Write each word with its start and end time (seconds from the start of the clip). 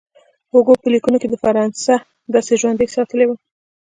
هوګو 0.51 0.73
په 0.81 0.87
لیکونو 0.93 1.17
کې 1.21 1.27
فرانسه 1.43 1.93
داسې 2.33 2.51
ژوندۍ 2.61 2.87
ساتلې 2.95 3.25
وه. 3.27 3.35